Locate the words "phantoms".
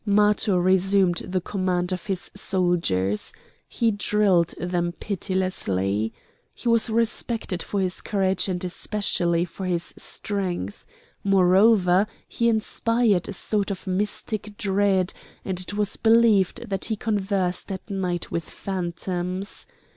18.49-19.67